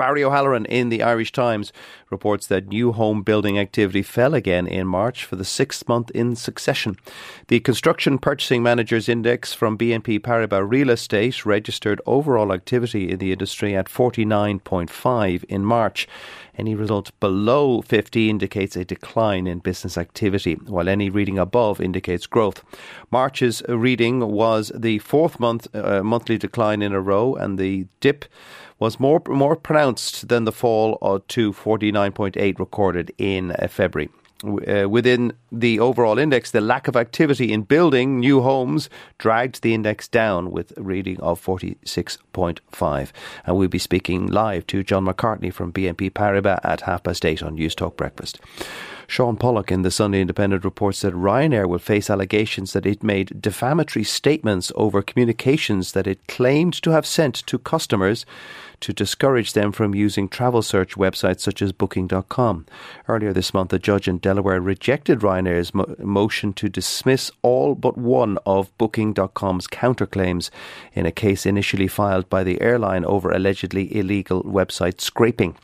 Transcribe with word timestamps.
Barry 0.00 0.24
O'Halloran 0.24 0.64
in 0.64 0.88
the 0.88 1.02
Irish 1.02 1.30
Times 1.30 1.74
reports 2.08 2.46
that 2.46 2.68
new 2.68 2.92
home 2.92 3.22
building 3.22 3.58
activity 3.58 4.00
fell 4.00 4.32
again 4.32 4.66
in 4.66 4.86
March 4.86 5.26
for 5.26 5.36
the 5.36 5.44
sixth 5.44 5.86
month 5.86 6.10
in 6.12 6.36
succession. 6.36 6.96
The 7.48 7.60
Construction 7.60 8.16
Purchasing 8.16 8.62
Managers 8.62 9.10
Index 9.10 9.52
from 9.52 9.76
BNP 9.76 10.20
Paribas 10.20 10.66
Real 10.66 10.88
Estate 10.88 11.44
registered 11.44 12.00
overall 12.06 12.50
activity 12.50 13.10
in 13.10 13.18
the 13.18 13.30
industry 13.30 13.76
at 13.76 13.88
49.5 13.90 15.44
in 15.44 15.66
March. 15.66 16.08
Any 16.56 16.74
result 16.74 17.10
below 17.20 17.82
50 17.82 18.30
indicates 18.30 18.76
a 18.76 18.84
decline 18.84 19.46
in 19.46 19.58
business 19.58 19.96
activity, 19.96 20.54
while 20.54 20.88
any 20.88 21.10
reading 21.10 21.38
above 21.38 21.80
indicates 21.80 22.26
growth. 22.26 22.62
March's 23.10 23.62
reading 23.68 24.32
was 24.32 24.72
the 24.74 24.98
fourth 25.00 25.38
month 25.38 25.74
uh, 25.74 26.02
monthly 26.02 26.38
decline 26.38 26.82
in 26.82 26.92
a 26.92 27.00
row, 27.00 27.34
and 27.34 27.58
the 27.58 27.86
dip 28.00 28.24
was 28.80 28.98
more 28.98 29.22
more 29.28 29.54
pronounced 29.54 29.89
than 29.98 30.44
the 30.44 30.52
fall 30.52 31.20
to 31.28 31.52
49.8 31.52 32.58
recorded 32.58 33.12
in 33.18 33.52
uh, 33.52 33.68
February. 33.68 34.10
Uh, 34.42 34.88
within 34.88 35.34
the 35.52 35.78
overall 35.78 36.18
index, 36.18 36.50
the 36.50 36.62
lack 36.62 36.88
of 36.88 36.96
activity 36.96 37.52
in 37.52 37.60
building 37.60 38.18
new 38.20 38.40
homes 38.40 38.88
dragged 39.18 39.60
the 39.62 39.74
index 39.74 40.08
down 40.08 40.50
with 40.50 40.76
a 40.78 40.82
reading 40.82 41.20
of 41.20 41.44
46.5. 41.44 43.12
And 43.44 43.56
we'll 43.56 43.68
be 43.68 43.78
speaking 43.78 44.28
live 44.28 44.66
to 44.68 44.82
John 44.82 45.04
McCartney 45.04 45.52
from 45.52 45.72
BNP 45.72 46.12
Paribas 46.12 46.60
at 46.64 46.82
half 46.82 47.02
past 47.02 47.26
eight 47.26 47.42
on 47.42 47.56
Newstalk 47.56 47.96
Breakfast. 47.96 48.40
Sean 49.10 49.36
Pollock 49.36 49.72
in 49.72 49.82
the 49.82 49.90
Sunday 49.90 50.20
Independent 50.20 50.64
reports 50.64 51.00
that 51.00 51.14
Ryanair 51.14 51.66
will 51.66 51.80
face 51.80 52.08
allegations 52.08 52.74
that 52.74 52.86
it 52.86 53.02
made 53.02 53.42
defamatory 53.42 54.04
statements 54.04 54.70
over 54.76 55.02
communications 55.02 55.90
that 55.94 56.06
it 56.06 56.28
claimed 56.28 56.74
to 56.74 56.90
have 56.90 57.04
sent 57.04 57.34
to 57.46 57.58
customers 57.58 58.24
to 58.78 58.92
discourage 58.92 59.52
them 59.52 59.72
from 59.72 59.96
using 59.96 60.28
travel 60.28 60.62
search 60.62 60.94
websites 60.94 61.40
such 61.40 61.60
as 61.60 61.72
Booking.com. 61.72 62.66
Earlier 63.08 63.32
this 63.32 63.52
month, 63.52 63.72
a 63.72 63.80
judge 63.80 64.06
in 64.06 64.18
Delaware 64.18 64.60
rejected 64.60 65.18
Ryanair's 65.18 65.74
mo- 65.74 65.96
motion 65.98 66.52
to 66.52 66.68
dismiss 66.68 67.32
all 67.42 67.74
but 67.74 67.98
one 67.98 68.38
of 68.46 68.70
Booking.com's 68.78 69.66
counterclaims 69.66 70.50
in 70.92 71.04
a 71.04 71.10
case 71.10 71.46
initially 71.46 71.88
filed 71.88 72.30
by 72.30 72.44
the 72.44 72.60
airline 72.60 73.04
over 73.04 73.32
allegedly 73.32 73.92
illegal 73.92 74.44
website 74.44 75.00
scraping. 75.00 75.56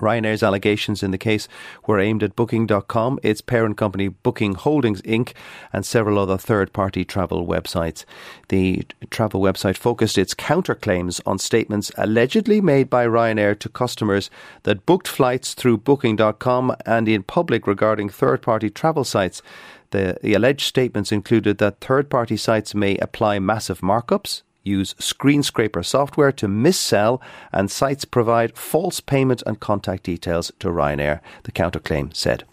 Ryanair's 0.00 0.42
allegations 0.42 1.02
in 1.02 1.10
the 1.10 1.18
case 1.18 1.48
were 1.86 2.00
aimed 2.00 2.22
at 2.22 2.36
Booking.com, 2.36 3.18
its 3.22 3.40
parent 3.40 3.76
company 3.76 4.08
Booking 4.08 4.54
Holdings 4.54 5.02
Inc., 5.02 5.32
and 5.72 5.84
several 5.84 6.18
other 6.18 6.38
third 6.38 6.72
party 6.72 7.04
travel 7.04 7.46
websites. 7.46 8.04
The 8.48 8.84
travel 9.10 9.40
website 9.40 9.76
focused 9.76 10.18
its 10.18 10.34
counterclaims 10.34 11.20
on 11.26 11.38
statements 11.38 11.90
allegedly 11.96 12.60
made 12.60 12.90
by 12.90 13.06
Ryanair 13.06 13.58
to 13.60 13.68
customers 13.68 14.30
that 14.64 14.86
booked 14.86 15.08
flights 15.08 15.54
through 15.54 15.78
Booking.com 15.78 16.76
and 16.86 17.08
in 17.08 17.22
public 17.22 17.66
regarding 17.66 18.08
third 18.08 18.42
party 18.42 18.70
travel 18.70 19.04
sites. 19.04 19.42
The, 19.90 20.18
the 20.22 20.34
alleged 20.34 20.66
statements 20.66 21.10
included 21.10 21.58
that 21.58 21.80
third 21.80 22.10
party 22.10 22.36
sites 22.36 22.74
may 22.74 22.96
apply 22.98 23.38
massive 23.40 23.80
markups, 23.80 24.42
use 24.62 24.94
screen 24.98 25.42
scraper 25.42 25.82
software 25.82 26.32
to 26.32 26.46
missell, 26.46 27.20
and 27.52 27.70
sites 27.70 28.04
provide 28.04 28.56
false 28.56 29.00
payment 29.00 29.42
and 29.46 29.60
contact 29.60 30.04
details 30.04 30.52
to 30.58 30.68
Ryanair, 30.68 31.20
the 31.44 31.52
counterclaim 31.52 32.14
said. 32.14 32.44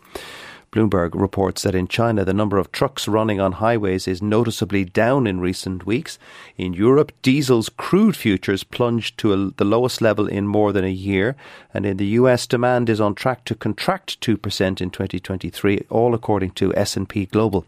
Bloomberg 0.71 1.11
reports 1.13 1.63
that 1.63 1.75
in 1.75 1.87
China, 1.87 2.25
the 2.25 2.33
number 2.33 2.57
of 2.57 2.71
trucks 2.71 3.07
running 3.07 3.39
on 3.39 3.53
highways 3.53 4.07
is 4.07 4.21
noticeably 4.21 4.83
down 4.83 5.25
in 5.25 5.39
recent 5.39 5.85
weeks. 5.85 6.19
In 6.57 6.73
Europe, 6.73 7.11
diesel's 7.21 7.69
crude 7.69 8.15
futures 8.15 8.63
plunged 8.63 9.17
to 9.19 9.33
a, 9.33 9.51
the 9.51 9.65
lowest 9.65 10.01
level 10.01 10.27
in 10.27 10.47
more 10.47 10.73
than 10.73 10.83
a 10.83 10.89
year. 10.89 11.35
And 11.73 11.85
in 11.85 11.97
the 11.97 12.07
US, 12.19 12.45
demand 12.45 12.89
is 12.89 13.01
on 13.01 13.15
track 13.15 13.45
to 13.45 13.55
contract 13.55 14.19
2% 14.21 14.81
in 14.81 14.89
2023, 14.89 15.85
all 15.89 16.13
according 16.13 16.51
to 16.51 16.75
S&P 16.75 17.25
Global. 17.27 17.65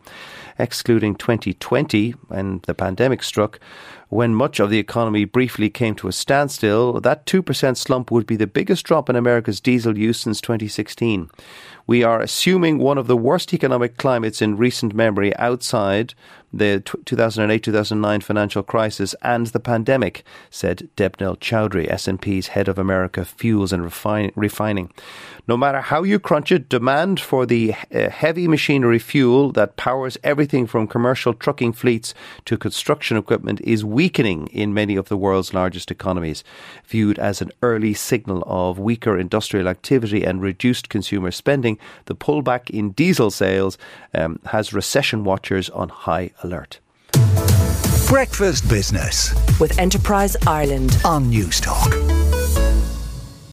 Excluding 0.57 1.15
2020, 1.15 2.11
when 2.27 2.59
the 2.65 2.73
pandemic 2.73 3.23
struck, 3.23 3.59
when 4.09 4.33
much 4.33 4.59
of 4.59 4.71
the 4.71 4.79
economy 4.79 5.23
briefly 5.23 5.69
came 5.69 5.95
to 5.95 6.07
a 6.07 6.11
standstill, 6.11 6.99
that 6.99 7.27
2% 7.27 7.77
slump 7.77 8.09
would 8.09 8.25
be 8.25 8.35
the 8.35 8.47
biggest 8.47 8.85
drop 8.85 9.07
in 9.07 9.15
America's 9.15 9.61
diesel 9.61 9.97
use 9.97 10.19
since 10.19 10.41
2016. 10.41 11.29
We 11.85 12.03
are 12.03 12.19
assuming 12.19 12.79
one 12.89 12.97
of 12.97 13.05
the 13.05 13.15
worst 13.15 13.53
economic 13.53 13.97
climates 13.97 14.41
in 14.41 14.57
recent 14.57 14.95
memory 14.95 15.31
outside 15.37 16.15
the 16.51 16.81
2008 17.05 17.61
2009 17.61 18.21
financial 18.21 18.63
crisis 18.63 19.13
and 19.21 19.45
the 19.45 19.59
pandemic, 19.59 20.23
said 20.49 20.89
Debnil 20.97 21.37
Chowdhury, 21.37 21.87
S&P's 21.87 22.47
head 22.47 22.67
of 22.67 22.79
America 22.79 23.23
Fuels 23.25 23.71
and 23.71 23.83
Refining. 23.83 24.91
No 25.49 25.57
matter 25.57 25.81
how 25.81 26.03
you 26.03 26.19
crunch 26.19 26.51
it, 26.51 26.69
demand 26.69 27.19
for 27.19 27.47
the 27.47 27.73
uh, 27.91 28.11
heavy 28.11 28.47
machinery 28.47 28.99
fuel 28.99 29.51
that 29.53 29.77
powers 29.77 30.15
everything 30.23 30.67
from 30.67 30.85
commercial 30.85 31.33
trucking 31.33 31.73
fleets 31.73 32.13
to 32.45 32.55
construction 32.55 33.17
equipment 33.17 33.59
is 33.61 33.83
weakening 33.83 34.45
in 34.49 34.75
many 34.75 34.95
of 34.95 35.09
the 35.09 35.17
world's 35.17 35.51
largest 35.51 35.89
economies, 35.89 36.43
viewed 36.85 37.17
as 37.17 37.41
an 37.41 37.49
early 37.63 37.95
signal 37.95 38.43
of 38.45 38.77
weaker 38.77 39.17
industrial 39.17 39.67
activity 39.67 40.23
and 40.23 40.43
reduced 40.43 40.87
consumer 40.87 41.31
spending 41.31 41.79
the 42.05 42.13
pullback 42.13 42.69
in 42.69 42.91
diesel 42.91 43.31
sales 43.31 43.75
um, 44.13 44.39
has 44.45 44.71
recession 44.71 45.23
watchers 45.23 45.67
on 45.71 45.89
high 45.89 46.29
alert. 46.43 46.79
Breakfast 48.07 48.69
Business 48.69 49.33
with 49.59 49.79
Enterprise 49.79 50.37
Ireland 50.45 50.95
on 51.03 51.31
Newstalk. 51.31 52.28